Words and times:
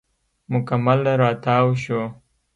مکمل 0.53 0.99
راتاو 1.21 1.67
شو. 1.83 1.99